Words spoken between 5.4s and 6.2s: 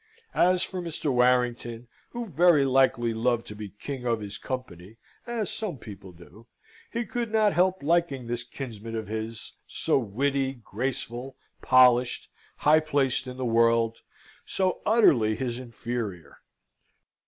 some people